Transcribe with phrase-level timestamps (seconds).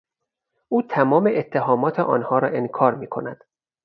[0.69, 3.43] او تمام اتهامات آنها را انکار میکند.